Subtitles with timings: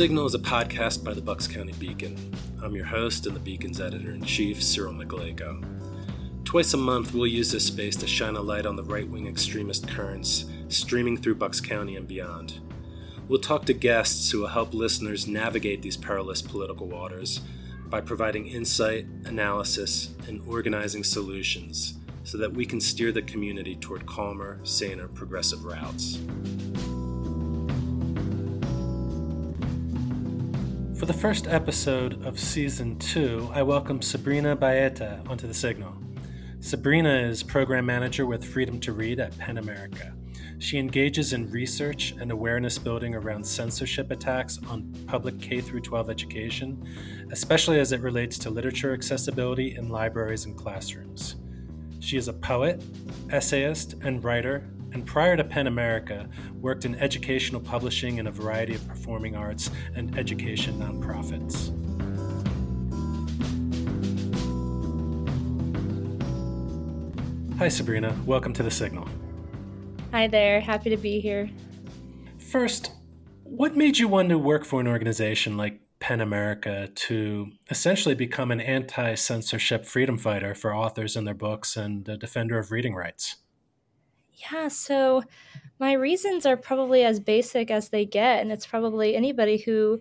[0.00, 2.16] Signal is a podcast by the Bucks County Beacon.
[2.62, 5.62] I'm your host and the Beacon's editor in chief, Cyril Mychalejko.
[6.42, 9.26] Twice a month, we'll use this space to shine a light on the right wing
[9.26, 12.60] extremist currents streaming through Bucks County and beyond.
[13.28, 17.42] We'll talk to guests who will help listeners navigate these perilous political waters
[17.84, 24.06] by providing insight, analysis, and organizing solutions so that we can steer the community toward
[24.06, 26.18] calmer, saner, progressive routes.
[31.00, 35.96] For the first episode of season two, I welcome Sabrina Baeta onto the Signal.
[36.60, 40.14] Sabrina is program manager with Freedom to Read at PEN America.
[40.58, 46.86] She engages in research and awareness building around censorship attacks on public K 12 education,
[47.32, 51.36] especially as it relates to literature accessibility in libraries and classrooms.
[52.00, 52.82] She is a poet,
[53.30, 56.28] essayist, and writer, and prior to PEN America,
[56.60, 61.76] worked in educational publishing in a variety of performing arts and education nonprofits.
[67.58, 68.16] Hi, Sabrina.
[68.24, 69.06] Welcome to the Signal.
[70.12, 70.60] Hi there.
[70.60, 71.50] Happy to be here.
[72.38, 72.92] First,
[73.44, 78.50] what made you want to work for an organization like PEN America to essentially become
[78.50, 82.94] an anti censorship freedom fighter for authors and their books and a defender of reading
[82.94, 83.36] rights?
[84.40, 85.22] Yeah, so
[85.78, 90.00] my reasons are probably as basic as they get, and it's probably anybody who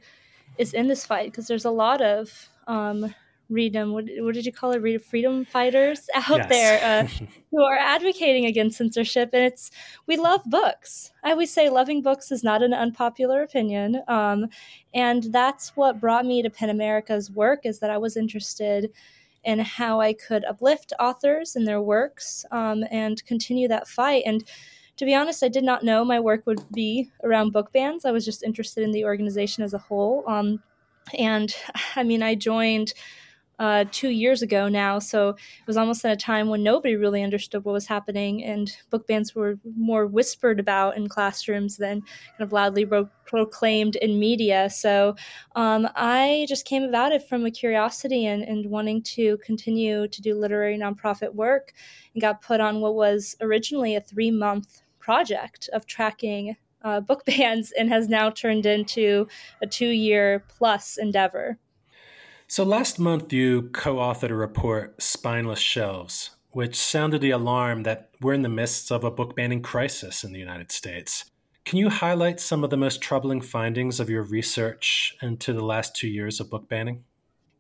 [0.58, 3.14] is in this fight because there's a lot of um,
[3.50, 3.94] freedom.
[3.94, 5.04] What, what, did you call it?
[5.04, 6.50] Freedom fighters out yes.
[6.50, 9.72] there uh, who are advocating against censorship, and it's
[10.06, 11.12] we love books.
[11.24, 14.48] I always say loving books is not an unpopular opinion, um,
[14.94, 17.62] and that's what brought me to PEN America's work.
[17.64, 18.92] Is that I was interested
[19.46, 24.24] and how I could uplift authors and their works um, and continue that fight.
[24.26, 24.44] And
[24.98, 28.06] to be honest, I did not know my work would be around book bans.
[28.06, 30.24] I was just interested in the organization as a whole.
[30.28, 30.62] Um,
[31.18, 31.56] and
[31.96, 32.94] I mean, I joined
[33.60, 34.98] uh, two years ago now.
[35.00, 38.72] So it was almost at a time when nobody really understood what was happening, and
[38.90, 44.20] book bans were more whispered about in classrooms than kind of loudly pro- proclaimed in
[44.20, 44.70] media.
[44.70, 45.16] So
[45.56, 50.22] um, I just came about it from a curiosity and, and wanting to continue to
[50.22, 51.74] do literary nonprofit work
[52.14, 57.26] and got put on what was originally a three month project of tracking uh, book
[57.26, 59.28] bans and has now turned into
[59.62, 61.58] a two year plus endeavor.
[62.52, 68.10] So last month, you co authored a report, Spineless Shelves, which sounded the alarm that
[68.22, 71.26] we're in the midst of a book banning crisis in the United States.
[71.64, 75.96] Can you highlight some of the most troubling findings of your research into the last
[75.96, 77.04] two years of book banning?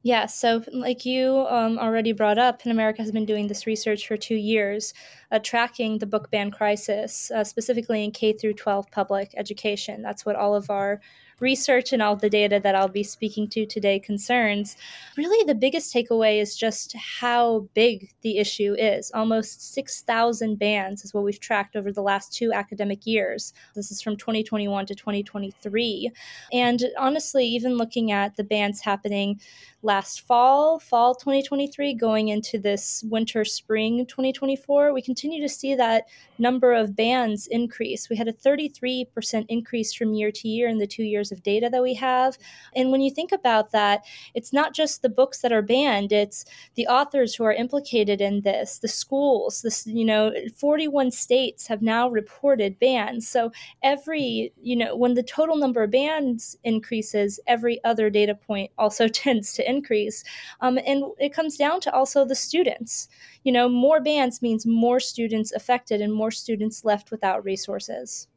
[0.01, 4.07] Yeah, so like you um, already brought up, PEN America has been doing this research
[4.07, 4.95] for two years,
[5.31, 10.01] uh, tracking the book ban crisis, uh, specifically in K through 12 public education.
[10.01, 10.99] That's what all of our
[11.39, 14.77] research and all the data that I'll be speaking to today concerns,
[15.17, 19.11] really the biggest takeaway is just how big the issue is.
[19.13, 23.53] Almost 6,000 bans is what we've tracked over the last two academic years.
[23.75, 26.11] This is from 2021 to 2023.
[26.53, 29.39] And honestly, even looking at the bans happening
[29.81, 36.05] last fall, fall 2023, going into this winter, spring 2024, we continue to see that
[36.37, 38.09] number of bans increase.
[38.09, 41.69] We had a 33% increase from year to year in the two years of data
[41.71, 42.37] that we have.
[42.75, 44.03] And when you think about that,
[44.33, 48.41] it's not just the books that are banned, it's the authors who are implicated in
[48.41, 53.27] this, the schools, this, you know, 41 states have now reported bans.
[53.27, 53.51] So
[53.81, 59.07] every, you know, when the total number of bans increases, every other data point also
[59.19, 60.23] tends to increase.
[60.61, 63.07] Um, and it comes down to also the students.
[63.43, 68.27] You know, more bans means more students affected and more students left without resources.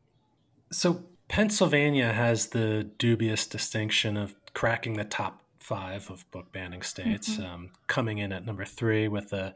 [0.70, 7.36] So Pennsylvania has the dubious distinction of cracking the top five of book banning states,
[7.36, 7.44] mm-hmm.
[7.44, 9.54] um, coming in at number three with a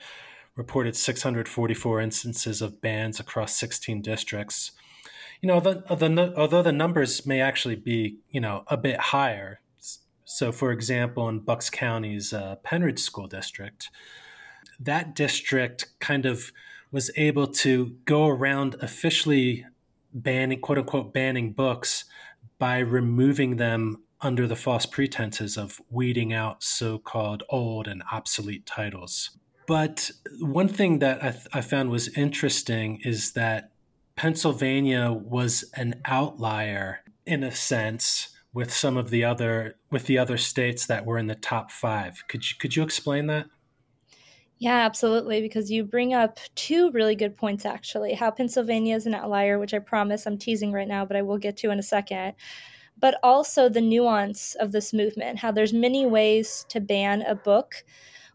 [0.54, 4.72] reported 644 instances of bans across 16 districts.
[5.42, 9.60] You know, the, the, although the numbers may actually be, you know, a bit higher.
[10.26, 13.88] So, for example, in Bucks County's uh, Pennridge School District,
[14.80, 16.52] that district kind of
[16.90, 19.64] was able to go around officially
[20.12, 22.04] banning, quote unquote, banning books
[22.58, 28.66] by removing them under the false pretenses of weeding out so called old and obsolete
[28.66, 29.30] titles.
[29.68, 33.70] But one thing that I, th- I, found was interesting is that
[34.16, 40.38] Pennsylvania was an outlier in a sense with some of the other with the other
[40.38, 42.24] states that were in the top five.
[42.26, 43.48] Could you, could you explain that?
[44.56, 45.42] Yeah, absolutely.
[45.42, 48.14] Because you bring up two really good points, actually.
[48.14, 51.36] How Pennsylvania is an outlier, which I promise I'm teasing right now, but I will
[51.36, 52.32] get to in a second.
[52.98, 57.84] but also the nuance of this movement, how there's many ways to ban a book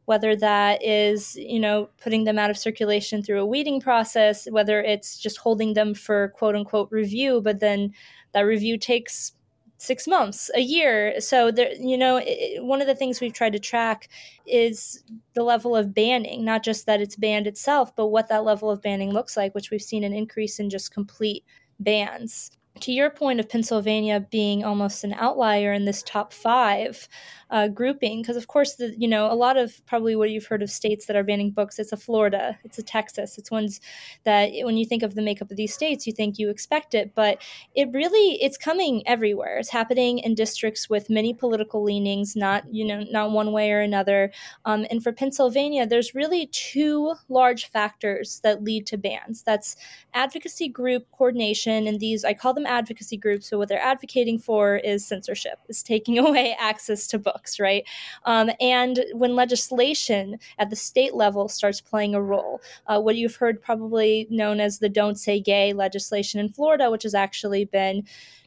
[0.05, 4.81] whether that is you know putting them out of circulation through a weeding process whether
[4.81, 7.93] it's just holding them for quote unquote review but then
[8.33, 9.33] that review takes
[9.81, 11.19] six months, a year.
[11.19, 14.09] So there, you know, it, one of the things we've tried to track
[14.45, 18.69] is the level of banning, not just that it's banned itself, but what that level
[18.69, 21.43] of banning looks like, which we've seen an increase in just complete
[21.79, 27.07] bans to your point of Pennsylvania being almost an outlier in this top five
[27.49, 30.63] uh, grouping, because of course, the, you know, a lot of probably what you've heard
[30.63, 33.81] of states that are banning books, it's a Florida, it's a Texas, it's ones
[34.23, 37.13] that when you think of the makeup of these states, you think you expect it,
[37.13, 37.41] but
[37.75, 39.57] it really, it's coming everywhere.
[39.57, 43.81] It's happening in districts with many political leanings, not, you know, not one way or
[43.81, 44.31] another.
[44.63, 49.43] Um, and for Pennsylvania, there's really two large factors that lead to bans.
[49.43, 49.75] That's
[50.13, 53.49] advocacy group coordination, and these, I call them advocacy groups.
[53.49, 57.83] So what they're advocating for is censorship, is taking away access to books, right?
[58.25, 63.35] Um, and when legislation at the state level starts playing a role, uh, what you've
[63.35, 68.03] heard probably known as the "Don't Say Gay" legislation in Florida, which has actually been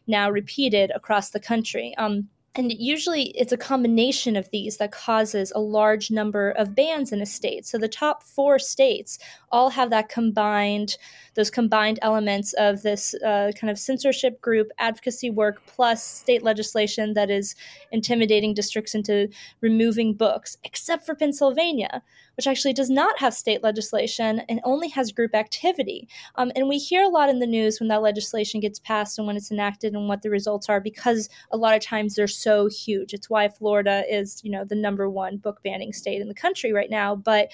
[0.06, 1.94] now repeated across the country.
[1.96, 7.10] Um, and usually it's a combination of these that causes a large number of bans
[7.10, 7.66] in a state.
[7.66, 9.18] So the top four states
[9.50, 10.96] all have that combined,
[11.34, 17.14] those combined elements of this uh, kind of censorship group, advocacy work, plus state legislation
[17.14, 17.56] that is
[17.90, 19.28] intimidating districts into
[19.60, 22.02] removing books, except for Pennsylvania,
[22.36, 26.08] which actually does not have state legislation and only has group activity.
[26.36, 29.26] Um, and we hear a lot in the news when that legislation gets passed and
[29.26, 32.68] when it's enacted and what the results are because a lot of times they're so
[32.68, 33.12] huge.
[33.12, 36.72] It's why Florida is, you know, the number one book banning state in the country
[36.72, 37.16] right now.
[37.16, 37.48] But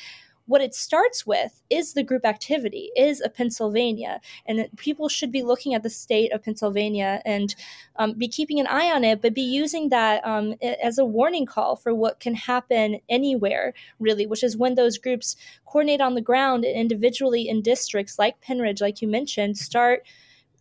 [0.50, 4.20] what it starts with is the group activity, is a Pennsylvania.
[4.46, 7.54] And people should be looking at the state of Pennsylvania and
[7.94, 11.46] um, be keeping an eye on it, but be using that um, as a warning
[11.46, 16.20] call for what can happen anywhere, really, which is when those groups coordinate on the
[16.20, 20.02] ground and individually in districts like Pennridge, like you mentioned, start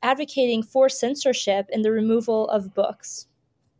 [0.03, 3.25] advocating for censorship and the removal of books.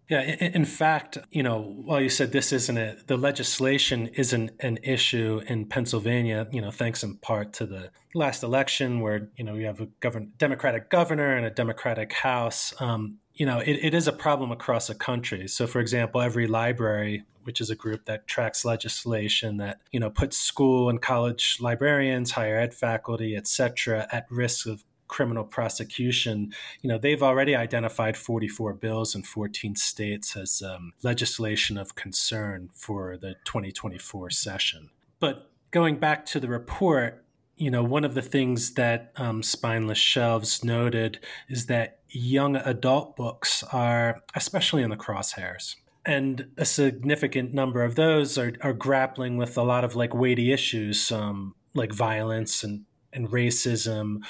[0.10, 4.80] Yeah, in fact, you know, while you said this isn't it, the legislation isn't an
[4.82, 9.54] issue in Pennsylvania, you know, thanks in part to the last election where, you know,
[9.54, 12.74] you have a govern, Democratic governor and a Democratic House.
[12.80, 15.48] Um, you know, it, it is a problem across the country.
[15.48, 20.40] So, for example, EveryLibrary, which is a group that tracks legislation that, you know, puts
[20.40, 26.88] school and college librarians, higher ed faculty, et cetera, at risk of criminal prosecution, you
[26.88, 33.18] know, they've already identified 44 bills in 14 states as um, legislation of concern for
[33.18, 34.92] the 2024 session.
[35.20, 37.26] But going back to the report,
[37.58, 41.20] you know, one of the things that um, Spineless Shelves noted
[41.50, 45.76] is that young adult books are especially in the crosshairs.
[46.06, 50.54] And a significant number of those are, are grappling with a lot of like weighty
[50.54, 54.22] issues, um, like violence and, and racism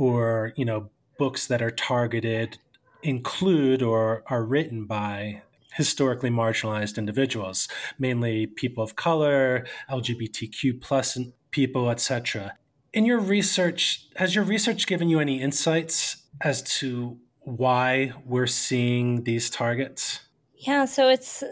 [0.00, 0.88] or you know
[1.18, 2.58] books that are targeted
[3.02, 5.42] include or are written by
[5.74, 11.18] historically marginalized individuals mainly people of color lgbtq plus
[11.50, 12.54] people etc
[12.92, 19.24] in your research has your research given you any insights as to why we're seeing
[19.24, 20.20] these targets
[20.62, 21.42] yeah, so it's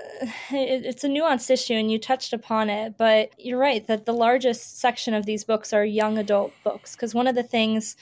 [0.51, 2.99] it's a nuanced issue, and you touched upon it.
[2.99, 7.15] But you're right that the largest section of these books are young adult books, because
[7.15, 7.97] one of the things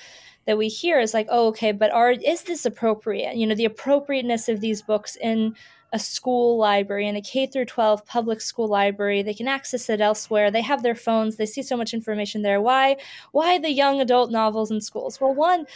[0.46, 3.36] that we hear is like, oh, okay, but are is this appropriate?
[3.36, 5.54] You know, the appropriateness of these books in
[5.92, 9.22] a school library in a K through 12 public school library.
[9.22, 10.50] They can access it elsewhere.
[10.50, 11.36] They have their phones.
[11.36, 12.60] They see so much information there.
[12.60, 12.96] Why
[13.32, 15.20] why the young adult novels in schools?
[15.20, 15.66] Well, one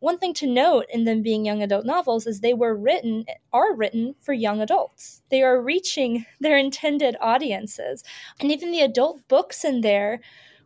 [0.00, 3.74] one thing to note in them being young adult novels is they were written are
[3.74, 5.22] written for young adults.
[5.30, 8.04] They are reaching their intended audiences.
[8.40, 10.20] And even the adult books in there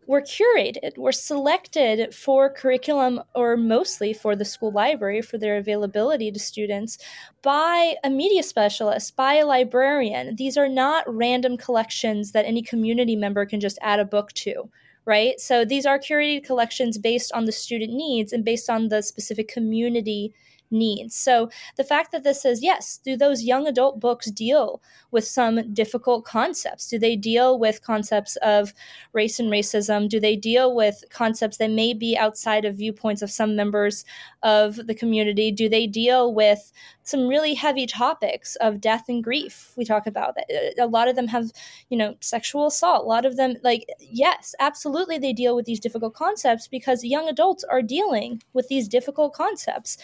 [0.08, 6.32] were curated, were selected for curriculum or mostly for the school library for their availability
[6.32, 6.96] to students
[7.42, 10.34] by a media specialist, by a librarian.
[10.34, 14.70] These are not random collections that any community member can just add a book to
[15.04, 15.40] right?
[15.40, 19.48] So these are curated collections based on the student needs and based on the specific
[19.48, 20.34] community
[20.70, 21.14] needs.
[21.14, 25.72] So the fact that this says, yes, do those young adult books deal with some
[25.72, 26.88] difficult concepts?
[26.88, 28.74] Do they deal with concepts of
[29.12, 30.08] race and racism?
[30.08, 34.04] Do they deal with concepts that may be outside of viewpoints of some members
[34.42, 35.50] of the community?
[35.50, 36.72] Do they deal with
[37.02, 39.72] some really heavy topics of death and grief?
[39.76, 40.74] We talk about that.
[40.78, 41.50] A lot of them have,
[41.88, 43.04] you know, sexual assault.
[43.04, 47.28] A lot of them, like, yes, absolutely, they deal with these difficult concepts because young
[47.28, 49.96] adults are dealing with these difficult concepts.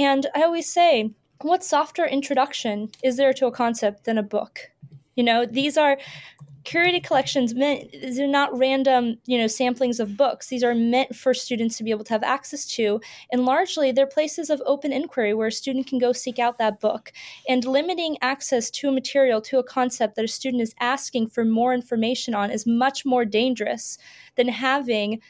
[0.00, 1.10] And I always say,
[1.42, 4.70] what softer introduction is there to a concept than a book?
[5.14, 5.98] You know, these are
[6.64, 10.48] curated collections meant these are not random you know samplings of books.
[10.48, 13.00] These are meant for students to be able to have access to.
[13.30, 16.80] And largely they're places of open inquiry where a student can go seek out that
[16.80, 17.12] book.
[17.46, 21.44] And limiting access to a material to a concept that a student is asking for
[21.44, 23.98] more information on is much more dangerous
[24.36, 25.20] than having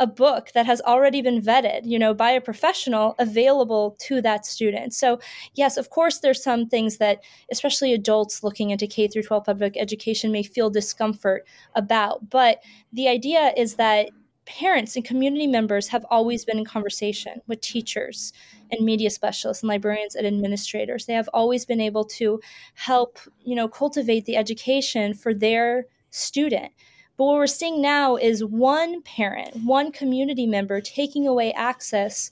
[0.00, 4.46] a book that has already been vetted you know by a professional available to that
[4.46, 4.94] student.
[4.94, 5.18] So
[5.54, 9.76] yes of course there's some things that especially adults looking into k through 12 public
[9.76, 12.30] education may feel discomfort about.
[12.30, 12.62] But
[12.92, 14.10] the idea is that
[14.46, 18.32] parents and community members have always been in conversation with teachers
[18.70, 21.04] and media specialists and librarians and administrators.
[21.04, 22.40] They have always been able to
[22.74, 26.72] help you know cultivate the education for their student
[27.18, 32.30] but what we're seeing now is one parent, one community member taking away access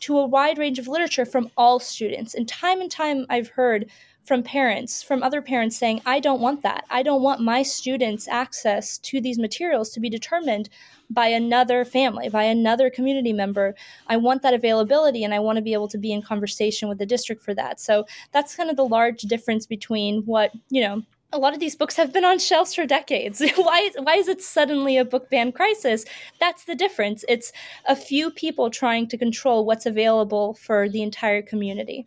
[0.00, 2.34] to a wide range of literature from all students.
[2.34, 3.90] And time and time I've heard
[4.24, 6.84] from parents, from other parents saying, I don't want that.
[6.90, 10.68] I don't want my students' access to these materials to be determined
[11.10, 13.74] by another family, by another community member.
[14.06, 16.98] I want that availability and I want to be able to be in conversation with
[16.98, 17.80] the district for that.
[17.80, 21.76] So that's kind of the large difference between what, you know, a lot of these
[21.76, 23.40] books have been on shelves for decades.
[23.56, 26.04] why, why is it suddenly a book ban crisis?
[26.38, 27.24] That's the difference.
[27.28, 27.52] It's
[27.86, 32.06] a few people trying to control what's available for the entire community.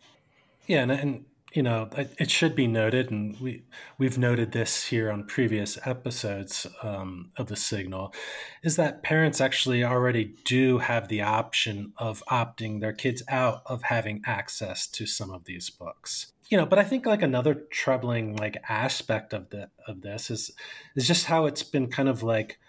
[0.66, 3.62] Yeah, and, and you know, it should be noted, and we
[3.96, 8.12] we've noted this here on previous episodes um, of the Signal,
[8.64, 13.82] is that parents actually already do have the option of opting their kids out of
[13.84, 18.36] having access to some of these books you know but i think like another troubling
[18.36, 20.52] like aspect of the of this is
[20.94, 22.60] is just how it's been kind of like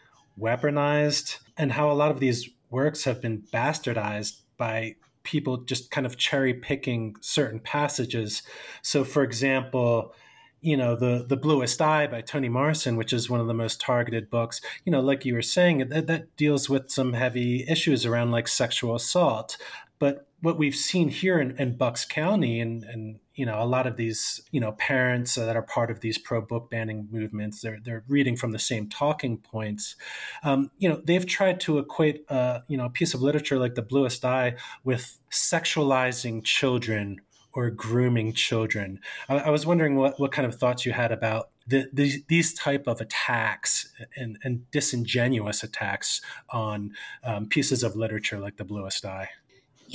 [0.41, 6.07] weaponized and how a lot of these works have been bastardized by people just kind
[6.07, 8.41] of cherry picking certain passages.
[8.81, 10.15] So for example
[10.61, 13.79] you know the the bluest eye by toni morrison which is one of the most
[13.79, 18.03] targeted books you know like you were saying that, that deals with some heavy issues
[18.03, 19.57] around like sexual assault.
[19.99, 23.87] But what we've seen here in, in bucks county and, and you know a lot
[23.87, 27.79] of these you know parents that are part of these pro book banning movements they're
[27.83, 29.95] they're reading from the same talking points.
[30.43, 33.75] Um, you know they've tried to equate uh, you know a piece of literature like
[33.75, 37.21] the bluest eye with sexualizing children
[37.53, 38.99] or grooming children.
[39.29, 42.53] I, I was wondering what, what kind of thoughts you had about the, the, these
[42.53, 46.91] type of attacks and, and disingenuous attacks on
[47.23, 49.29] um, pieces of literature like the bluest eye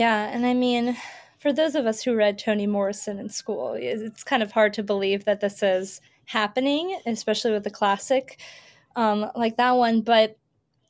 [0.01, 0.97] yeah and i mean
[1.41, 4.83] for those of us who read Toni Morrison in school, it's kind of hard to
[4.83, 8.39] believe that this is happening, especially with the classic
[8.95, 10.03] um, like that one.
[10.03, 10.37] But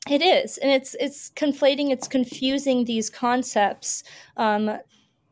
[0.09, 4.03] it is, and it's it's conflating, it's confusing these concepts
[4.35, 4.77] um,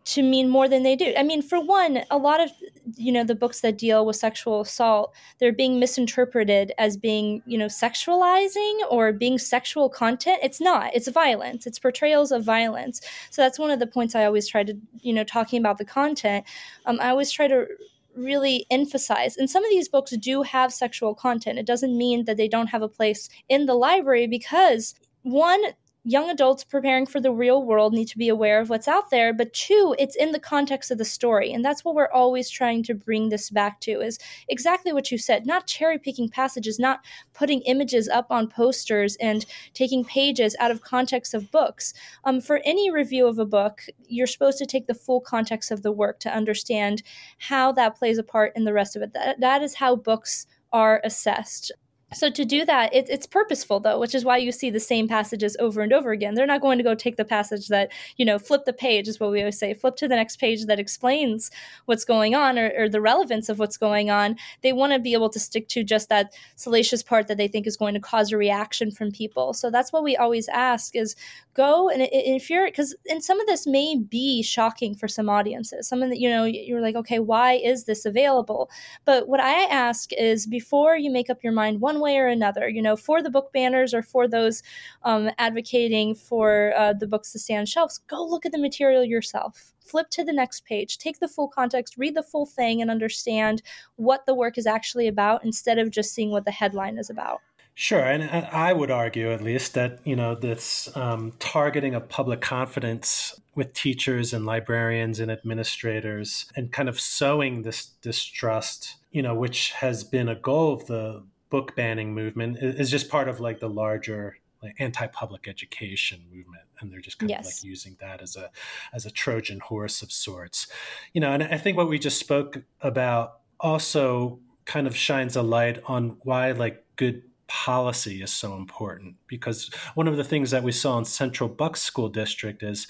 [0.10, 1.14] to mean more than they do.
[1.16, 2.50] I mean, for one, a lot of
[2.96, 7.60] you know the books that deal with sexual assault, they're being misinterpreted as being you
[7.60, 10.40] know sexualizing or being sexual content.
[10.42, 10.96] It's not.
[10.96, 11.68] It's violence.
[11.68, 13.02] It's portrayals of violence.
[13.30, 15.86] So that's one of the points I always try to you know talking about the
[15.86, 16.44] content.
[16.88, 17.68] Um, I always try to
[18.16, 19.38] really emphasize.
[19.38, 21.60] And some of these books do have sexual content.
[21.60, 25.62] It doesn't mean that they don't have a place in the library because one
[26.10, 29.32] young adults preparing for the real world need to be aware of what's out there
[29.32, 31.54] but two it's in the context of the story.
[31.54, 35.20] And that's what we're always trying to bring this back to is exactly what you
[35.20, 40.72] said not cherry picking passages not putting images up on posters and taking pages out
[40.72, 41.94] of context of books.
[42.24, 45.84] Um, for any review of a book you're supposed to take the full context of
[45.84, 47.04] the work to understand
[47.38, 49.14] how that plays a part in the rest of it.
[49.14, 51.72] That, that is how books are assessed
[52.14, 55.08] so to do that it, it's purposeful though which is why you see the same
[55.08, 56.34] passages over and over again.
[56.34, 59.20] They're not going to go take the passage that you know flip the page is
[59.20, 59.74] what we always say.
[59.74, 61.52] Flip to the next page that explains
[61.86, 64.36] what's going on or, or the relevance of what's going on.
[64.62, 67.68] They want to be able to stick to just that salacious part that they think
[67.68, 69.54] is going to cause a reaction from people.
[69.54, 71.16] So that's what we always ask is
[71.54, 75.88] go and if you're because and some of this may be shocking for some audiences.
[75.88, 78.70] Some of the you know you're like okay why is this available?
[79.06, 82.68] But what i ask is before you make up your mind one way or another,
[82.68, 84.64] you know, for the book banners or for those
[85.04, 89.04] um, advocating for uh, the books to stay on shelves, go look at the material
[89.04, 89.74] yourself.
[89.80, 93.62] Flip to the next page, take the full context, read the full thing, and understand
[93.96, 97.42] what the work is actually about instead of just seeing what the headline is about.
[97.82, 102.42] Sure, and I would argue at least that you know this um, targeting of public
[102.42, 109.34] confidence with teachers and librarians and administrators, and kind of sowing this distrust, you know,
[109.34, 113.60] which has been a goal of the book banning movement is just part of like
[113.60, 117.40] the larger like anti-public education movement and they're just kind yes.
[117.40, 118.52] of like using that as a
[118.94, 120.68] as a trojan horse of sorts
[121.14, 125.42] you know and i think what we just spoke about also kind of shines a
[125.42, 130.64] light on why like good policy is so important because one of the things that
[130.64, 132.88] we saw in Central Bucks School District is,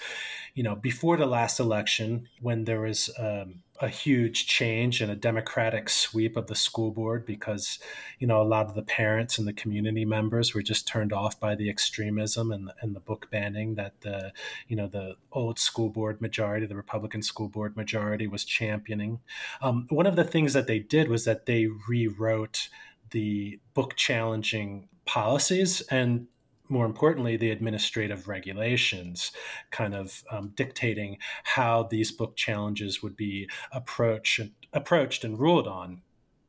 [0.54, 5.16] you know, before the last election, when there was um, a huge change and a
[5.16, 7.80] democratic sweep of the school board because,
[8.20, 11.40] you know, a lot of the parents and the community members were just turned off
[11.40, 14.34] by the extremism and, and the book banning that the,
[14.68, 19.20] you know, the old school board majority, the Republican school board majority was championing.
[19.62, 22.70] Um, one of the things that they did was that they rewrote
[23.12, 26.28] the book challenging policies and
[26.70, 29.32] more importantly, the administrative regulations
[29.72, 34.40] kind of um, dictating how these book challenges would be approached,
[34.72, 36.02] approached and ruled on.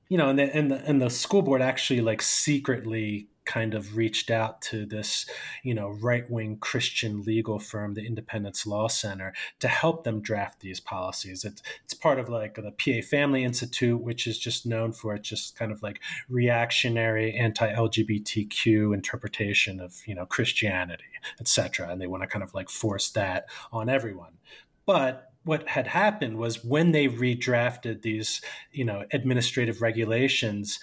[0.09, 3.97] You know, and the, and the, and the school board actually like secretly kind of
[3.97, 5.27] reached out to this,
[5.65, 10.61] you know, right wing Christian legal firm, the Independence Law Center, to help them draft
[10.61, 11.45] these policies.
[11.45, 15.29] It's, it's part of like the PA Family Institute, which is just known for its
[15.29, 21.03] just kind of like reactionary anti LGBTQ interpretation of, you know, Christianity,
[21.41, 21.89] etc.
[21.91, 24.39] And they want to kind of like force that on everyone.
[24.87, 28.43] But what had happened was when they redrafted these
[28.73, 30.79] you know administrative regulations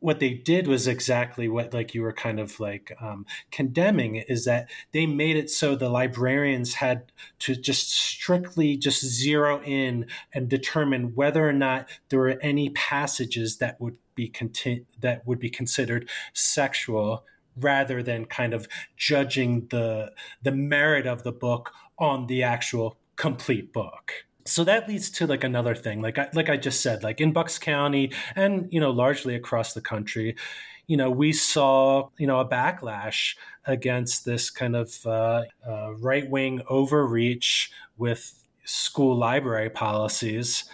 [0.00, 4.44] what they did was exactly what like you were kind of like um, condemning is
[4.44, 10.48] that they made it so the librarians had to just strictly just zero in and
[10.48, 15.50] determine whether or not there were any passages that would be conti- that would be
[15.50, 17.24] considered sexual
[17.56, 20.12] rather than kind of judging the
[20.42, 25.44] the merit of the book on the actual complete book so that leads to like
[25.44, 28.90] another thing like I, like I just said like in Bucks County and you know
[28.90, 30.36] largely across the country
[30.86, 33.36] you know we saw you know a backlash
[33.68, 40.64] against this kind of uh, uh, right wing overreach with school library policies.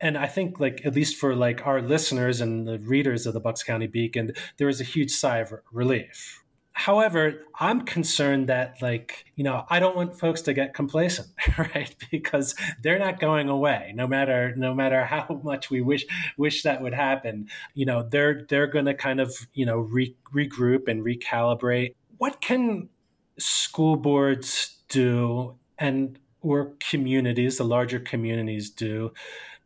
[0.00, 3.40] And I think like at least for like our listeners and the readers of the
[3.40, 6.42] Bucks County Beacon, there was a huge sigh of relief,
[6.80, 11.94] However, I'm concerned that, like, you know, I don't want folks to get complacent, right?
[12.10, 16.06] Because they're not going away, no matter no matter how much we wish
[16.38, 17.48] wish that would happen.
[17.74, 21.96] You know, they're they're going to kind of you know re- regroup and recalibrate.
[22.16, 22.88] What can
[23.38, 29.12] school boards do, and or communities, the larger communities do,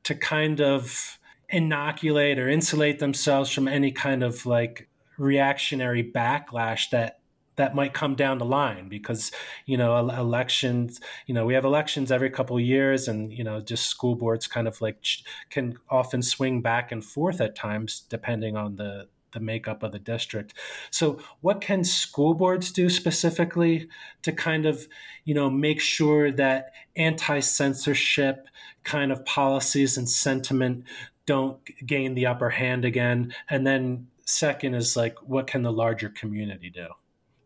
[0.03, 7.21] to kind of inoculate or insulate themselves from any kind of like reactionary backlash that
[7.57, 9.31] that might come down the line because
[9.65, 13.61] you know elections you know we have elections every couple of years and you know
[13.61, 15.05] just school boards kind of like
[15.51, 19.99] can often swing back and forth at times depending on the the makeup of the
[19.99, 20.55] district.
[20.91, 23.89] So, what can school boards do specifically
[24.23, 24.89] to kind of,
[25.25, 28.49] you know, make sure that anti censorship
[28.85, 30.85] kind of policies and sentiment
[31.27, 33.35] don't gain the upper hand again?
[33.51, 36.87] And then second is like what can the larger community do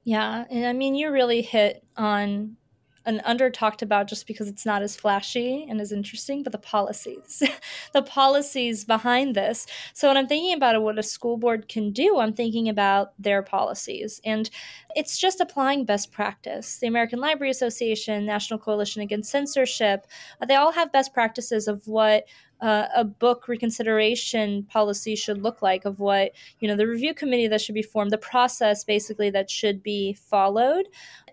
[0.05, 2.57] yeah and i mean you really hit on
[3.09, 6.59] an under talked about just because it's not as flashy and as interesting, but the
[6.59, 7.43] policies,
[7.95, 9.67] the policies behind this.
[9.95, 13.43] So when I'm thinking about what a school board can do, I'm thinking about their
[13.43, 14.21] policies.
[14.27, 14.51] And
[14.95, 16.77] it's just applying best practice.
[16.77, 20.07] The American Library Association, National Coalition Against Censorship,
[20.47, 22.25] they all have best practices of what
[22.61, 27.47] uh, a book reconsideration policy should look like of what you know the review committee
[27.47, 30.87] that should be formed the process basically that should be followed.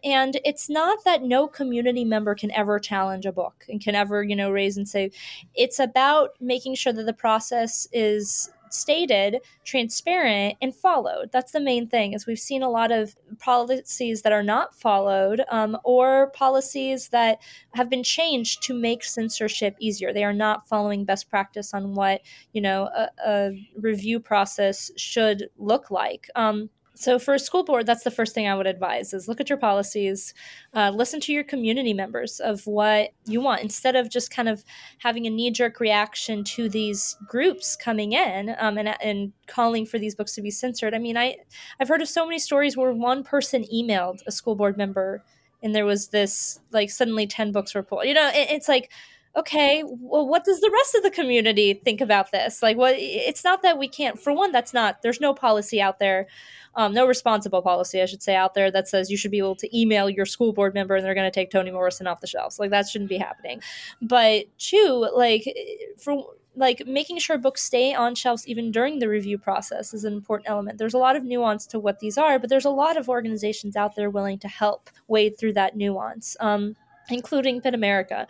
[0.03, 4.23] And it's not that no community member can ever challenge a book and can ever
[4.23, 5.11] you know raise and say
[5.55, 11.31] it's about making sure that the process is stated, transparent, and followed.
[11.31, 12.13] That's the main thing.
[12.13, 17.39] Is we've seen a lot of policies that are not followed, um, or policies that
[17.73, 20.13] have been changed to make censorship easier.
[20.13, 22.21] They are not following best practice on what
[22.53, 26.29] you know a, a review process should look like.
[26.35, 29.39] Um, so for a school board that's the first thing i would advise is look
[29.39, 30.33] at your policies
[30.73, 33.61] uh, listen to your community members of what you want.
[33.61, 34.63] Instead of just kind of
[34.99, 40.15] having a knee-jerk reaction to these groups coming in um, and, and calling for these
[40.15, 40.93] books to be censored.
[40.93, 41.37] I mean i
[41.79, 45.23] i've heard of so many stories where one person emailed a school board member
[45.63, 48.05] and there was this like suddenly 10 books were pulled.
[48.05, 48.91] You know it, it's like
[49.35, 52.63] okay, well, what does the rest of the community think about this?
[52.63, 52.95] Like, what?
[52.97, 54.19] It's not that we can't.
[54.19, 55.01] For one, that's not.
[55.01, 56.27] There's no policy out there,
[56.75, 59.55] um, no responsible policy, I should say, out there that says you should be able
[59.57, 62.27] to email your school board member and they're going to take Toni Morrison off the
[62.27, 62.59] shelves.
[62.59, 63.61] Like that shouldn't be happening.
[64.01, 65.53] But two, like
[65.97, 66.23] for
[66.55, 70.49] like making sure books stay on shelves even during the review process is an important
[70.49, 70.77] element.
[70.77, 73.75] There's a lot of nuance to what these are, but there's a lot of organizations
[73.75, 76.75] out there willing to help wade through that nuance, um,
[77.09, 78.27] including PEN America.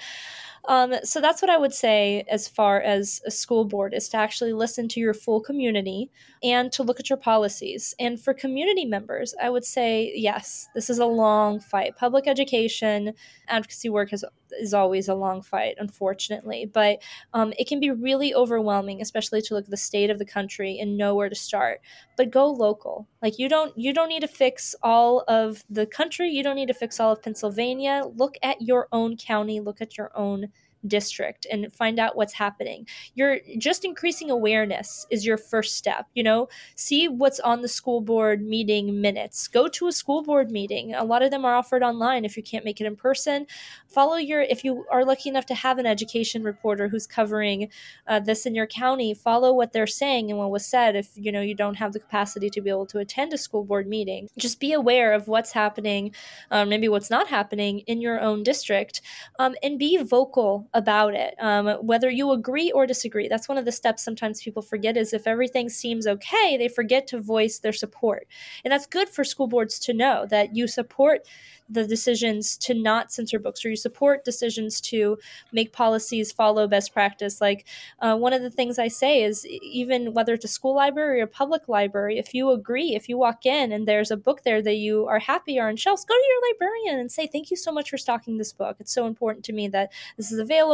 [0.68, 4.18] Um, so that's what I would say as far as a school board is to
[4.18, 6.10] actually listen to your full community
[6.44, 7.94] and to look at your policies.
[8.00, 11.96] And for community members, I would say yes, this is a long fight.
[11.98, 13.14] Public education
[13.48, 14.24] advocacy work has
[14.60, 16.70] is always a long fight, unfortunately.
[16.72, 17.00] But
[17.34, 20.80] um, it can be really overwhelming, especially to look at the state of the country
[20.80, 21.82] and know where to start.
[22.18, 23.08] But go local.
[23.22, 26.30] Like you don't you don't need to fix all of the country.
[26.30, 28.04] You don't need to fix all of Pennsylvania.
[28.16, 29.60] Look at your own county.
[29.60, 30.48] Look at your own
[30.88, 32.88] district and find out what's happening.
[33.14, 36.08] You're just increasing awareness is your first step.
[36.14, 39.48] You know, see what's on the school board meeting minutes.
[39.48, 40.94] Go to a school board meeting.
[40.94, 43.48] A lot of them are offered online if you can't make it in person.
[43.88, 47.70] Follow your, if you are lucky enough to have an education reporter who's covering
[48.08, 50.96] uh, this in your county, follow what they're saying and what was said.
[50.96, 53.64] If you know you don't have the capacity to be able to attend a school
[53.64, 56.14] board meeting, just be aware of what's happening,
[56.52, 59.02] um, maybe what's not happening in your own district,
[59.40, 63.28] um, and be vocal about it, um, whether you agree or disagree.
[63.28, 67.08] That's one of the steps sometimes people forget is if everything seems okay, they forget
[67.08, 68.28] to voice their support.
[68.64, 71.22] And that's good for school boards to know that you support
[71.70, 75.18] the decisions to not censor books or you support decisions to
[75.52, 77.66] make policies follow best practice like
[78.00, 81.24] uh, one of the things i say is even whether it's a school library or
[81.24, 84.62] a public library if you agree if you walk in and there's a book there
[84.62, 87.58] that you are happy are on shelves go to your librarian and say thank you
[87.58, 90.65] so much for stocking this book it's so important to me that this is available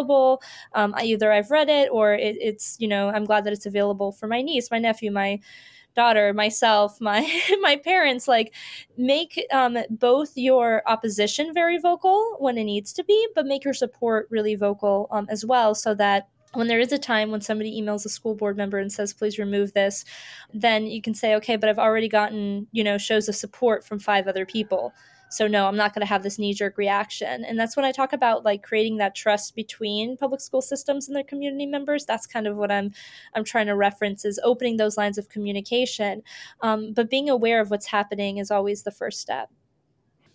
[0.74, 4.12] um, either i've read it or it, it's you know i'm glad that it's available
[4.12, 5.40] for my niece my nephew my
[5.96, 7.22] daughter, myself, my
[7.62, 8.54] my parents, like
[8.98, 13.74] make um, both your opposition very vocal when it needs to be, but make your
[13.74, 17.80] support really vocal um, as well, so that when there is a time when somebody
[17.80, 20.04] emails a school board member and says please remove this
[20.54, 24.00] then you can say okay but i've already gotten you know shows of support from
[24.00, 24.94] five other people
[25.32, 27.46] so no i'm not going to have this knee jerk reaction.
[27.46, 31.16] And that's when i talk about like creating that trust between public school systems and
[31.16, 32.92] their community members that's kind of what i'm
[33.36, 36.24] i'm trying to reference is opening those lines of communication.
[36.62, 39.50] Um, but being aware of what's happening is always the first step.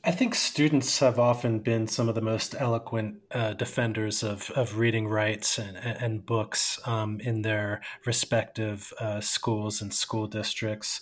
[0.04, 4.78] I think students have often been some of the most eloquent uh, defenders of, of
[4.78, 11.00] reading rights and, and books um, in their respective uh, schools and school districts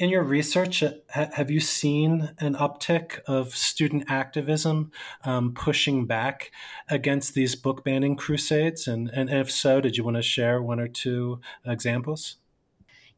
[0.00, 4.90] in your research, have you seen an uptick of student activism
[5.24, 6.52] um, pushing back
[6.88, 8.88] against these book banning crusades?
[8.88, 12.38] And, and if so, did you want to share one or two examples?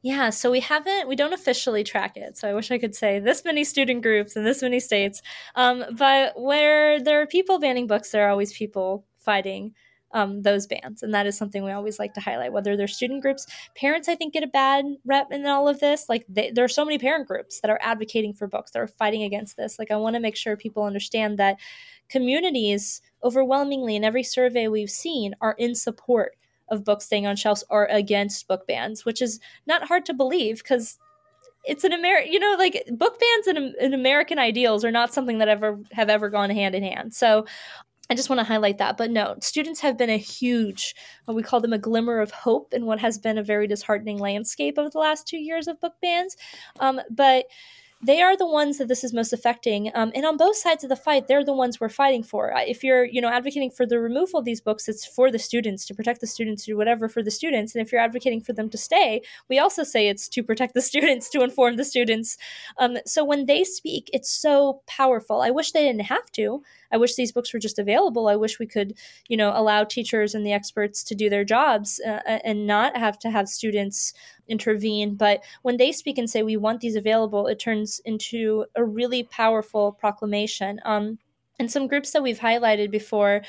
[0.02, 2.36] Yeah, so we haven't, we don't officially track it.
[2.36, 5.22] So I wish I could say this many student groups in this many states.
[5.54, 9.74] Um, but where there are people banning books, there are always people fighting
[10.12, 11.02] um, those bans.
[11.02, 13.46] And that is something we always like to highlight, whether they're student groups.
[13.74, 16.08] Parents, I think, get a bad rep in all of this.
[16.08, 18.88] Like, they, there are so many parent groups that are advocating for books, that are
[18.88, 19.78] fighting against this.
[19.78, 21.58] Like, I want to make sure people understand that
[22.08, 26.36] communities, overwhelmingly in every survey we've seen, are in support
[26.68, 30.58] of books staying on shelves or against book bans, which is not hard to believe
[30.58, 30.98] because
[31.64, 35.38] it's an American, you know, like book bans and, and, American ideals are not something
[35.38, 37.14] that ever have ever gone hand in hand.
[37.14, 37.46] So
[38.12, 38.98] I just want to highlight that.
[38.98, 40.94] But no, students have been a huge,
[41.26, 44.76] we call them a glimmer of hope in what has been a very disheartening landscape
[44.76, 46.36] of the last two years of book bans.
[46.78, 47.46] Um, but
[48.02, 49.90] they are the ones that this is most affecting.
[49.94, 52.52] Um, and on both sides of the fight, they're the ones we're fighting for.
[52.54, 55.86] If you're, you know, advocating for the removal of these books, it's for the students
[55.86, 57.74] to protect the students, to do whatever for the students.
[57.74, 60.82] And if you're advocating for them to stay, we also say it's to protect the
[60.90, 62.36] students, to inform the students.
[62.76, 65.40] Um, so when they speak, it's so powerful.
[65.40, 66.62] I wish they didn't have to.
[66.92, 68.28] I wish these books were just available.
[68.28, 68.94] I wish we could,
[69.28, 73.18] you know, allow teachers and the experts to do their jobs uh, and not have
[73.20, 74.12] to have students
[74.48, 75.14] intervene.
[75.14, 79.24] But when they speak and say we want these available, it turns into a really
[79.24, 80.78] powerful proclamation.
[80.84, 81.18] Um,
[81.62, 83.42] and some groups that we've highlighted before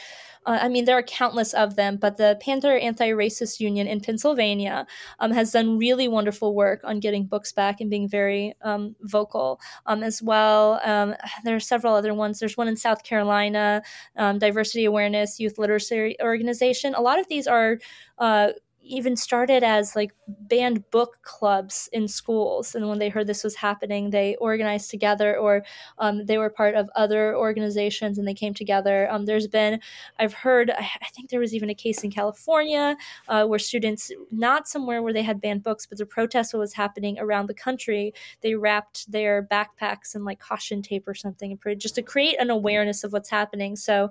[0.46, 4.02] uh, I mean, there are countless of them, but the Panther Anti Racist Union in
[4.02, 4.86] Pennsylvania
[5.20, 9.60] um, has done really wonderful work on getting books back and being very um, vocal
[9.86, 10.82] um, as well.
[10.84, 12.40] Um, there are several other ones.
[12.40, 13.84] There's one in South Carolina,
[14.18, 16.94] um, Diversity Awareness Youth Literacy Organization.
[16.94, 17.80] A lot of these are
[18.18, 18.50] uh,
[18.84, 22.76] even started as like banned book clubs in schools.
[22.76, 25.64] And when they heard this was happening they organized together or
[25.98, 29.10] um, they were part of other organizations and they came together.
[29.12, 29.80] Um, there's been
[30.20, 32.96] i've heard i think there was even a case in california
[33.28, 37.18] uh, where students not somewhere where they had banned books but the protest was happening
[37.20, 42.02] around the country they wrapped their backpacks in like caution tape or something just to
[42.02, 43.76] create an awareness of what's happening.
[43.76, 44.10] So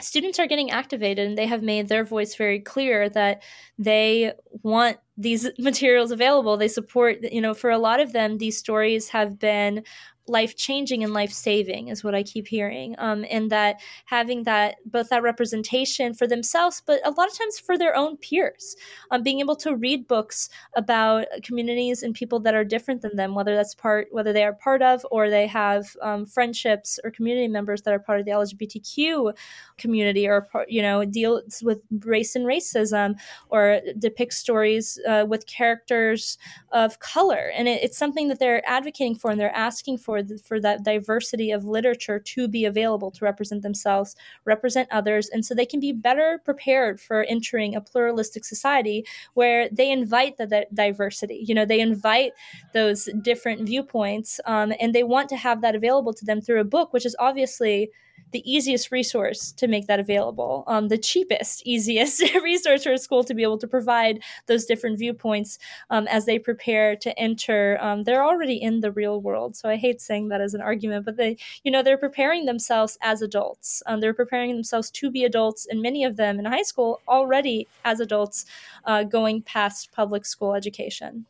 [0.00, 3.42] students are getting activated and they have made their voice very clear that
[3.78, 8.56] they want these materials available they support you know for a lot of them these
[8.56, 9.82] stories have been
[10.28, 12.94] life changing and life saving is what I keep hearing.
[12.98, 17.58] Um, and that having that both that representation for themselves, but a lot of times
[17.58, 18.76] for their own peers,
[19.10, 23.34] um, being able to read books about communities and people that are different than them,
[23.34, 27.48] whether that's part, whether they are part of or they have um, friendships or community
[27.48, 29.34] members that are part of the LGBTQ
[29.76, 33.14] community or you know deals with race and racism
[33.48, 36.38] or depicts stories uh, with characters
[36.70, 40.38] of color, and it, it's something that they're advocating for and they're asking for the,
[40.38, 45.54] for that diversity of literature to be available to represent themselves, represent others, and so
[45.54, 50.66] they can be better prepared for entering a pluralistic society where they invite the, the
[50.72, 51.44] diversity.
[51.46, 52.32] You know, they invite
[52.72, 56.64] those different viewpoints, um, and they want to have that available to them through a
[56.64, 57.90] book, which is obviously
[58.32, 63.24] the easiest resource to make that available, um, the cheapest, easiest resource for a school
[63.24, 65.58] to be able to provide those different viewpoints
[65.90, 67.78] um, as they prepare to enter.
[67.80, 71.04] Um, they're already in the real world, so I hate saying that as an argument,
[71.04, 73.82] but they, you know, they're preparing themselves as adults.
[73.86, 77.68] Um, they're preparing themselves to be adults, and many of them in high school already
[77.84, 78.44] as adults,
[78.84, 81.26] uh, going past public school education.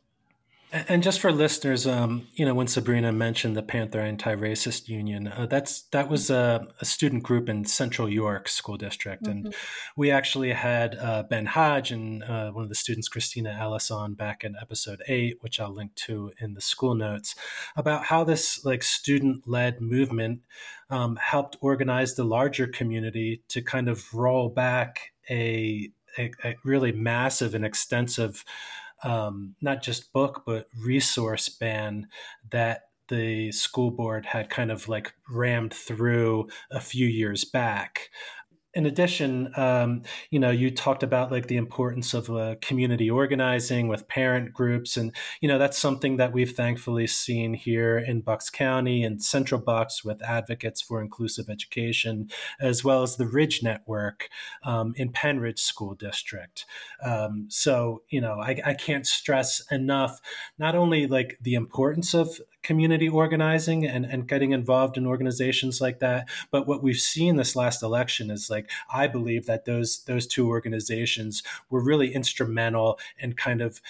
[0.73, 5.45] And just for listeners, um, you know, when Sabrina mentioned the Panther Anti-Racist Union, uh,
[5.45, 9.45] that's that was a, a, student group in Central York School District, mm-hmm.
[9.45, 9.55] and
[9.95, 14.15] we actually had uh, Ben Hodge and uh, one of the students, Christina Ellis, on
[14.15, 17.35] back in episode eight, which I'll link to in the school notes,
[17.75, 20.41] about how this like student-led movement
[20.89, 26.91] um, helped organize the larger community to kind of roll back a, a, a really
[26.91, 28.43] massive and extensive
[29.03, 32.07] um, not just book but resource ban
[32.51, 38.09] that the school board had kind of like rammed through a few years back
[38.73, 43.87] in addition, um, you know, you talked about like the importance of uh, community organizing
[43.87, 48.49] with parent groups, and you know that's something that we've thankfully seen here in Bucks
[48.49, 54.29] County and Central Bucks with advocates for inclusive education, as well as the Ridge Network
[54.63, 56.65] um, in Pennridge School District.
[57.03, 60.19] Um, so, you know, I, I can't stress enough
[60.57, 65.99] not only like the importance of community organizing and, and getting involved in organizations like
[65.99, 66.29] that.
[66.51, 70.47] But what we've seen this last election is like I believe that those those two
[70.47, 73.81] organizations were really instrumental in kind of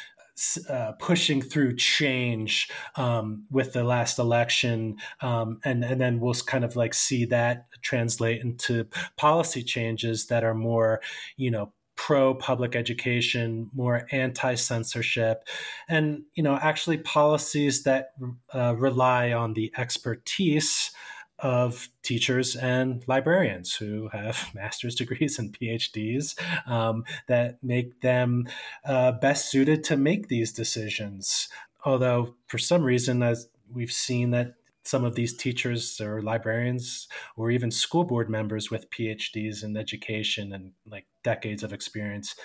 [0.67, 6.65] uh, pushing through change um, with the last election, um, and and then we'll kind
[6.65, 11.01] of like see that translate into policy changes that are more,
[11.37, 15.47] you know, pro public education, more anti censorship,
[15.87, 18.13] and you know actually policies that
[18.53, 20.91] uh, rely on the expertise
[21.39, 28.47] of teachers and librarians who have master's degrees and PhDs um, that make them
[28.85, 31.49] uh, best suited to make these decisions.
[31.85, 37.51] Although, for some reason, as we've seen that some of these teachers or librarians or
[37.51, 42.35] even school board members with PhDs in education and like decades of experience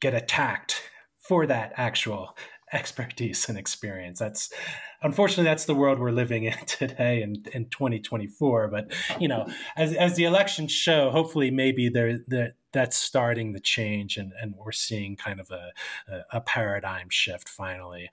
[0.00, 0.82] get attacked
[1.18, 2.36] for that actual
[2.72, 4.18] expertise and experience.
[4.18, 4.52] That's
[5.02, 8.68] unfortunately that's the world we're living in today in, in 2024.
[8.68, 12.18] But you know, as, as the elections show, hopefully maybe there
[12.72, 15.70] that's starting the change and, and we're seeing kind of a,
[16.12, 18.10] a, a paradigm shift finally.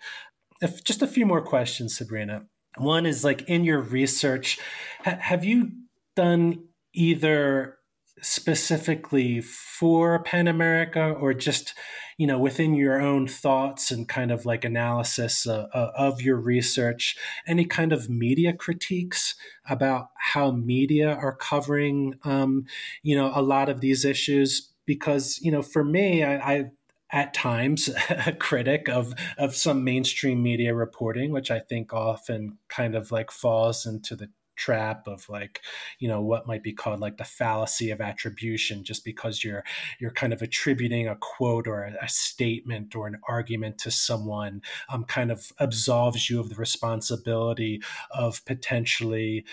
[0.62, 2.45] If, just a few more questions, Sabrina.
[2.77, 4.59] One is like in your research,
[5.03, 5.71] ha- have you
[6.15, 7.77] done either
[8.21, 11.73] specifically for PEN America or just,
[12.17, 16.38] you know, within your own thoughts and kind of like analysis uh, uh, of your
[16.38, 19.36] research, any kind of media critiques
[19.67, 22.65] about how media are covering, um,
[23.01, 24.69] you know, a lot of these issues?
[24.86, 26.65] Because, you know, for me, I, I
[27.13, 32.95] at times a critic of of some mainstream media reporting, which I think often kind
[32.95, 35.62] of like falls into the trap of like
[35.97, 39.63] you know what might be called like the fallacy of attribution just because you're
[39.99, 44.62] you're kind of attributing a quote or a, a statement or an argument to someone
[44.89, 49.43] um, kind of absolves you of the responsibility of potentially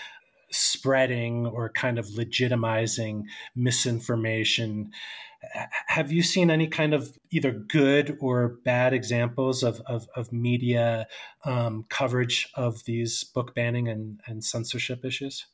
[0.51, 3.23] spreading or kind of legitimizing
[3.55, 4.91] misinformation
[5.87, 11.07] have you seen any kind of either good or bad examples of, of, of media
[11.45, 15.47] um, coverage of these book banning and, and censorship issues?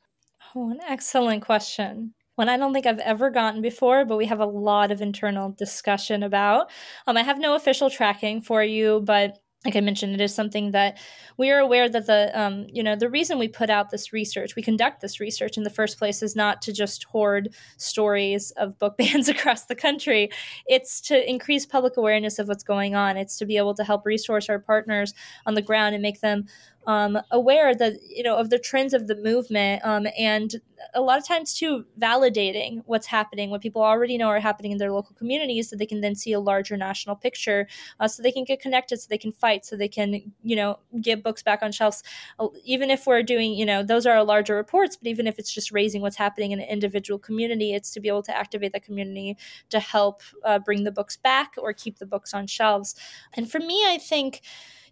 [0.55, 2.13] Oh, an excellent question.
[2.35, 5.51] One I don't think I've ever gotten before, but we have a lot of internal
[5.51, 6.69] discussion about.
[7.07, 10.71] Um, I have no official tracking for you, but like I mentioned, it is something
[10.71, 10.97] that
[11.35, 14.55] we are aware that the um, you know the reason we put out this research,
[14.55, 18.79] we conduct this research in the first place, is not to just hoard stories of
[18.79, 20.29] book bans across the country.
[20.67, 23.17] It's to increase public awareness of what's going on.
[23.17, 25.13] It's to be able to help resource our partners
[25.45, 26.45] on the ground and make them
[26.87, 30.55] um, aware that you know of the trends of the movement um, and
[30.95, 34.77] a lot of times too validating what's happening what people already know are happening in
[34.77, 37.67] their local communities so they can then see a larger national picture
[37.99, 40.79] uh, so they can get connected so they can fight so they can you know
[41.01, 42.03] get books back on shelves.
[42.39, 45.53] Uh, even if we're doing you know those are larger reports but even if it's
[45.53, 48.83] just raising what's happening in an individual community it's to be able to activate that
[48.83, 49.35] community
[49.69, 52.95] to help uh, bring the books back or keep the books on shelves.
[53.33, 54.41] And for me i think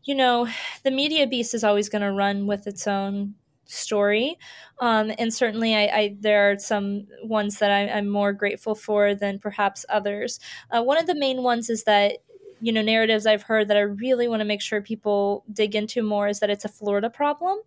[0.06, 0.48] you know,
[0.84, 3.34] the media beast is always going to run with its own
[3.65, 4.38] story.
[4.80, 9.15] Um, and certainly, I, I, there are some ones that I, am more grateful for
[9.15, 10.39] than perhaps others.
[10.70, 12.18] Uh, one of the main ones is that
[12.62, 16.02] you know narratives I've heard that I really want to make sure people dig into
[16.04, 17.58] more is that it's a Florida problem.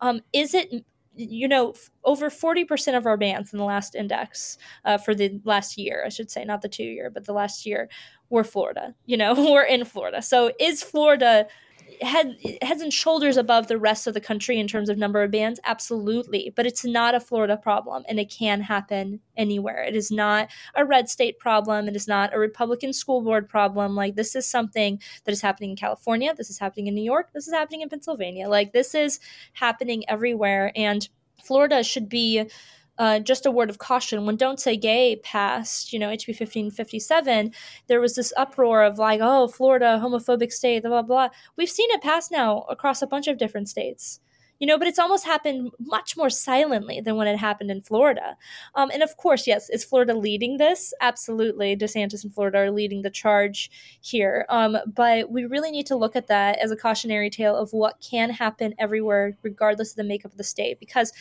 [0.00, 1.74] Um, is it you know,
[2.04, 6.08] over 40% of our bans in the last index uh, for the last year, I
[6.08, 7.90] should say, not the two year, but the last year,
[8.30, 8.94] were Florida.
[9.04, 10.22] You know, we're in Florida.
[10.22, 11.46] So is Florida
[12.02, 15.30] head heads and shoulders above the rest of the country in terms of number of
[15.30, 16.52] bans absolutely.
[16.54, 19.82] But it's not a florida problem and it can happen anywhere.
[19.84, 21.88] It is not a red state problem.
[21.88, 23.94] It is not a republican school board problem.
[23.94, 26.34] Like this is something that is happening in california.
[26.34, 27.32] This is happening in new york.
[27.32, 28.48] This is happening in pennsylvania.
[28.48, 29.20] Like this is
[29.54, 30.72] happening everywhere.
[30.76, 31.08] And
[31.42, 32.48] florida should be
[32.98, 37.52] uh, just a word of caution when Don't Say Gay passed, you know, HB 1557,
[37.86, 41.28] there was this uproar of like, oh, Florida, homophobic state, blah, blah, blah.
[41.56, 44.20] We've seen it pass now across a bunch of different states.
[44.58, 48.36] You know, but it's almost happened much more silently than when it happened in Florida.
[48.76, 50.94] Um, and of course, yes, is Florida leading this?
[51.00, 51.76] Absolutely.
[51.76, 54.46] DeSantis and Florida are leading the charge here.
[54.50, 58.00] Um, but we really need to look at that as a cautionary tale of what
[58.08, 60.78] can happen everywhere, regardless of the makeup of the state.
[60.78, 61.12] Because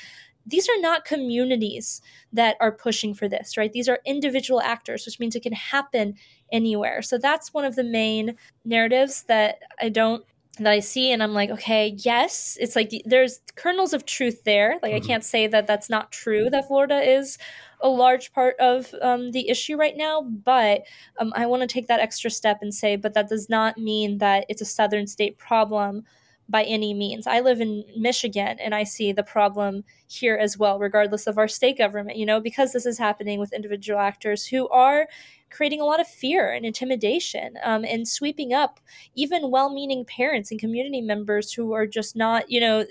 [0.45, 2.01] these are not communities
[2.34, 3.71] that are pushing for this, right?
[3.71, 6.15] These are individual actors, which means it can happen
[6.51, 7.01] anywhere.
[7.01, 10.25] So that's one of the main narratives that I don't
[10.58, 14.80] that I see and I'm like, okay, yes, it's like there's kernels of truth there.
[14.82, 15.04] Like mm-hmm.
[15.04, 17.38] I can't say that that's not true that Florida is
[17.80, 20.84] a large part of um, the issue right now, but
[21.19, 24.17] um, I want to take that extra step and say, but that does not mean
[24.19, 26.04] that it's a southern state problem
[26.52, 27.26] by any means.
[27.26, 31.48] I live in Michigan and I see the problem here as well, regardless of our
[31.48, 35.08] state government, you know, because this is happening with individual actors who are
[35.50, 38.80] creating a lot of fear and intimidation um, and sweeping up
[39.16, 42.86] even well meaning parents and community members who are just not, you know,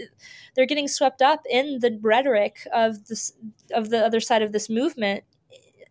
[0.55, 3.33] they're getting swept up in the rhetoric of this
[3.73, 5.25] of the other side of this movement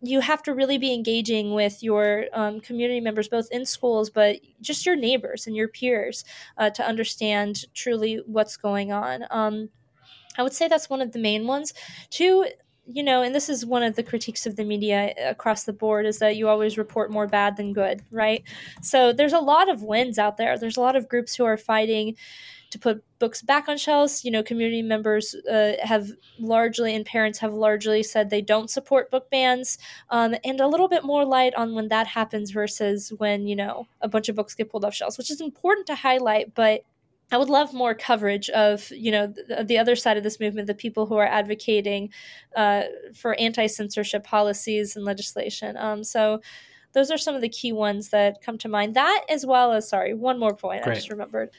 [0.02, 4.38] you have to really be engaging with your um, community members, both in schools, but
[4.62, 6.24] just your neighbors and your peers
[6.58, 9.26] uh, to understand truly what's going on.
[9.30, 9.70] Um,
[10.38, 11.74] I would say that's one of the main ones.
[12.10, 12.46] Two,
[12.92, 16.06] you know, and this is one of the critiques of the media across the board
[16.06, 18.44] is that you always report more bad than good, right?
[18.82, 20.58] So there's a lot of wins out there.
[20.58, 22.16] There's a lot of groups who are fighting
[22.72, 24.24] to put books back on shelves.
[24.24, 29.12] You know, community members uh, have largely and parents have largely said they don't support
[29.12, 29.78] book bans,
[30.10, 33.88] um, and a little bit more light on when that happens versus when you know
[34.02, 36.54] a bunch of books get pulled off shelves, which is important to highlight.
[36.54, 36.84] But
[37.32, 40.68] I would love more coverage of you know the, the, other side of this movement,
[40.68, 42.10] the people who are advocating
[42.56, 42.84] uh,
[43.16, 45.78] for anti censorship policies and legislation.
[45.78, 46.42] Um, so
[46.94, 48.96] those are some of the key ones that come to mind.
[48.96, 50.94] That as well as sorry, one more point Great.
[50.94, 51.52] I just remembered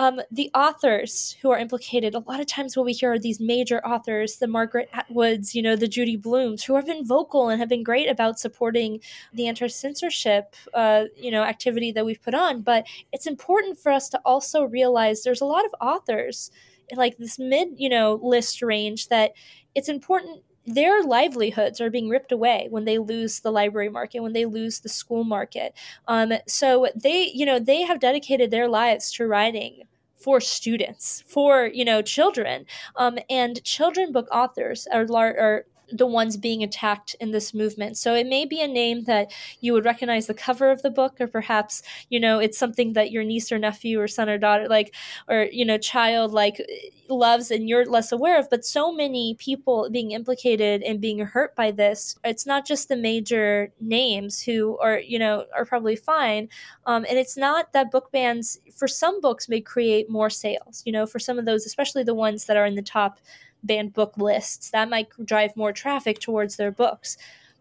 [0.00, 3.38] um, the authors who are implicated, a lot of times what we hear are these
[3.38, 7.60] major authors, the Margaret Atwoods, you know, the Judy Blumes, who have been vocal and
[7.60, 9.00] have been great about supporting
[9.34, 12.62] the anti-censorship, uh, you know, activity that we've put on.
[12.62, 16.50] But it's important for us to also realize there's a lot of authors
[16.96, 19.32] like this mid, you know, list range that
[19.74, 24.34] it's important their livelihoods are being ripped away when they lose the library market when
[24.34, 25.72] they lose the school market
[26.06, 29.82] um, so they you know they have dedicated their lives to writing
[30.20, 32.66] for students for you know children.
[32.96, 37.96] Um, and children book authors are, are the ones being attacked in this movement.
[37.96, 41.20] So it may be a name that you would recognize the cover of the book,
[41.20, 44.68] or perhaps, you know, it's something that your niece or nephew or son or daughter,
[44.68, 44.94] like,
[45.28, 46.60] or, you know, child, like,
[47.08, 48.48] loves and you're less aware of.
[48.48, 52.96] But so many people being implicated and being hurt by this, it's not just the
[52.96, 56.48] major names who are, you know, are probably fine.
[56.86, 60.92] Um, and it's not that book bans, for some books, may create more sales, you
[60.92, 63.18] know, for some of those, especially the ones that are in the top
[63.62, 64.70] banned book lists.
[64.70, 67.16] That might drive more traffic towards their books.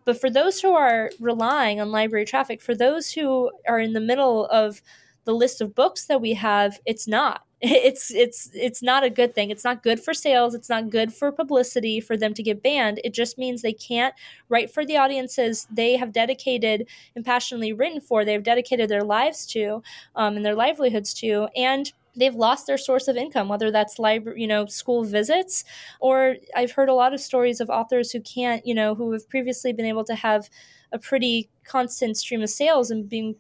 [0.06, 4.00] But for those who are relying on library traffic, for those who are in the
[4.00, 4.82] middle of
[5.26, 7.44] the list of books that we have, it's not.
[7.62, 9.50] It's it's it's not a good thing.
[9.52, 10.56] It's not good for sales.
[10.56, 13.02] It's not good for publicity for them to get banned.
[13.04, 14.16] It just means they can't
[14.48, 18.24] write for the audiences they have dedicated and passionately written for.
[18.24, 19.84] They've dedicated their lives to
[20.16, 24.42] um, and their livelihoods to, and they've lost their source of income whether that's library
[24.42, 25.64] you know school visits
[26.00, 29.28] or i've heard a lot of stories of authors who can't you know who have
[29.30, 30.50] previously been able to have
[30.92, 33.36] a pretty constant stream of sales and being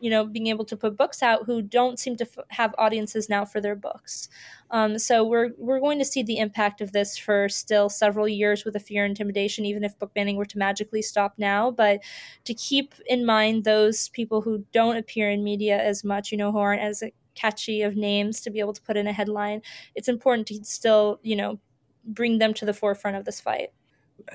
[0.00, 3.28] you know being able to put books out who don't seem to f- have audiences
[3.28, 4.28] now for their books.
[4.70, 8.64] Um, so we're we're going to see the impact of this for still several years
[8.64, 11.70] with a fear and intimidation even if book banning were to magically stop now.
[11.70, 12.00] But
[12.44, 16.52] to keep in mind those people who don't appear in media as much you know
[16.52, 17.02] who aren't as
[17.38, 19.62] catchy of names to be able to put in a headline,
[19.94, 21.60] it's important to still, you know,
[22.04, 23.68] bring them to the forefront of this fight.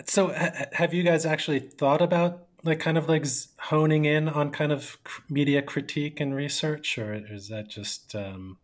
[0.05, 3.25] So, ha- have you guys actually thought about like kind of like
[3.59, 4.97] honing in on kind of
[5.29, 8.57] media critique and research, or is that just um,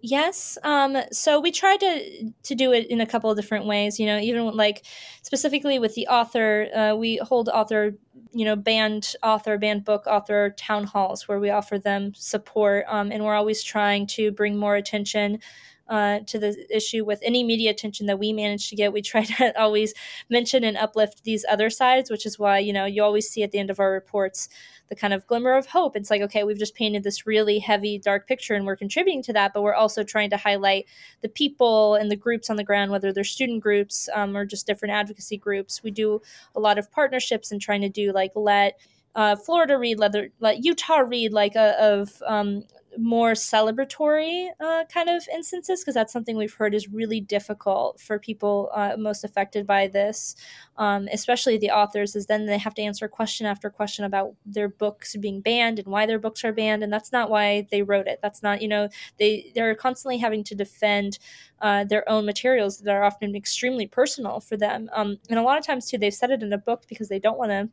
[0.00, 0.56] Yes.
[0.62, 3.98] Um, so we tried to to do it in a couple of different ways.
[3.98, 4.84] You know, even like
[5.22, 7.94] specifically with the author, uh, we hold author,
[8.32, 13.10] you know, banned author, banned book author town halls where we offer them support, um,
[13.10, 15.40] and we're always trying to bring more attention
[15.88, 18.92] uh, to the issue with any media attention that we manage to get.
[18.92, 19.94] We try to always
[20.28, 23.52] mention and uplift these other sides, which is why you know you always see at
[23.52, 24.48] the end of our reports
[24.88, 25.96] the kind of glimmer of hope.
[25.96, 29.32] It's like okay, we've just painted this really heavy, dark picture, and we're contributing to
[29.32, 30.86] that, but we're also trying to highlight
[31.22, 34.66] the people and the groups on the ground, whether they're student groups um, or just
[34.66, 35.82] different advocacy groups.
[35.82, 36.20] We do
[36.54, 38.78] a lot of partnerships and trying to do like let.
[39.14, 42.62] Uh, Florida read, let, let Utah read, like a, of um,
[42.98, 48.18] more celebratory uh, kind of instances because that's something we've heard is really difficult for
[48.18, 50.34] people uh, most affected by this
[50.76, 54.68] um, especially the authors is then they have to answer question after question about their
[54.68, 58.06] books being banned and why their books are banned and that's not why they wrote
[58.06, 58.18] it.
[58.22, 58.88] That's not you know
[59.18, 61.18] they they're constantly having to defend
[61.60, 64.88] uh, their own materials that are often extremely personal for them.
[64.92, 67.18] Um, and a lot of times too they've said it in a book because they
[67.18, 67.68] don't want to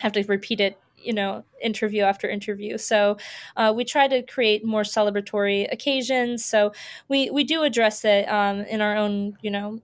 [0.00, 2.78] have to repeat it you know interview after interview.
[2.78, 3.16] So
[3.56, 6.44] uh, we try to create more celebratory occasions.
[6.44, 6.72] So
[7.08, 9.80] we we do address it um, in our own you know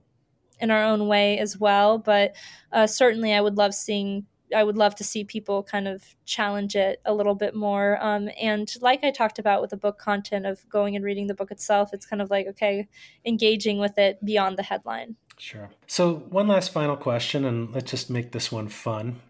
[0.59, 1.97] in our own way as well.
[1.97, 2.35] But
[2.71, 6.75] uh, certainly i would love seeing i would love to see people kind of challenge
[6.75, 7.97] it a little bit more.
[8.01, 11.33] Um, and like i talked about with the book content of going and reading the
[11.33, 12.87] book itself it's kind of like okay
[13.25, 15.15] engaging with it beyond the headline.
[15.37, 15.69] Sure.
[15.87, 19.21] So, one last final question, and let's just make this one fun.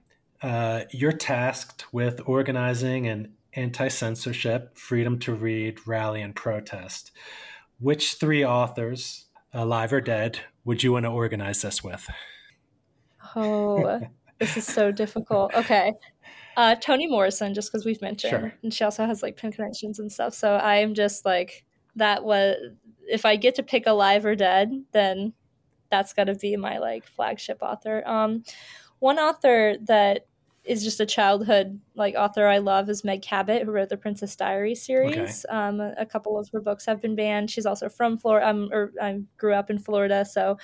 [0.42, 7.12] Uh, you're tasked with organizing an anti censorship, freedom to read, rally, and protest.
[7.80, 12.08] Which three authors, alive or dead, would you want to organize this with?
[13.36, 14.02] Oh,
[14.40, 15.54] this is so difficult.
[15.54, 15.94] Okay.
[16.58, 18.54] Uh, Toni Morrison, just because we've mentioned, sure.
[18.64, 20.34] and she also has like PEN connections and stuff.
[20.34, 21.66] So I am just like
[21.98, 22.24] that.
[22.24, 22.56] Was
[23.08, 25.34] if I get to pick alive or dead, then
[25.92, 28.04] that's got to be my like flagship author.
[28.06, 28.44] Um,
[29.00, 30.28] one author that
[30.66, 34.36] is just a childhood like author I love is Meg Cabot, who wrote the Princess
[34.36, 35.46] Diary series.
[35.46, 35.56] Okay.
[35.56, 37.52] Um, a couple of her books have been banned.
[37.52, 40.58] She's also from Florida, um, or I grew up in Florida, so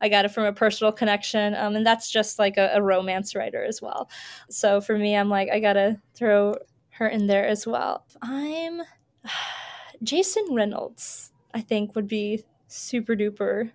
[0.00, 1.54] I got it from a personal connection.
[1.56, 4.08] Um, and that's just like a, a romance writer as well.
[4.48, 6.56] So for me, I'm like I gotta throw
[6.90, 8.06] her in there as well.
[8.22, 8.82] I'm
[10.02, 11.32] Jason Reynolds.
[11.54, 13.72] I think would be super duper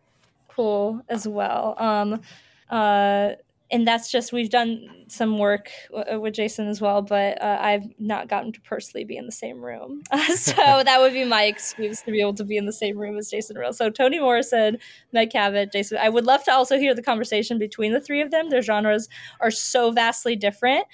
[0.48, 1.76] cool as well.
[1.78, 2.22] Um,
[2.70, 3.32] uh,
[3.74, 7.58] and that's just we've done some work w- uh, with Jason as well, but uh,
[7.60, 10.04] I've not gotten to personally be in the same room.
[10.36, 10.54] so
[10.86, 13.32] that would be my excuse to be able to be in the same room as
[13.32, 13.74] Jason Real.
[13.74, 14.78] So Toni Morrison,
[15.12, 15.98] Meg Cabot, Jason.
[16.00, 18.52] I would love to also hear the conversation between the three of them.
[18.52, 19.10] Their genres
[19.42, 20.86] are so vastly different